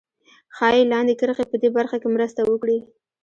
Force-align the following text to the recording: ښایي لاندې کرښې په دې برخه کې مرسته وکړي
ښایي 0.55 0.83
لاندې 0.91 1.13
کرښې 1.19 1.45
په 1.51 1.57
دې 1.61 1.69
برخه 1.77 1.97
کې 2.01 2.07
مرسته 2.15 2.41
وکړي 2.45 2.77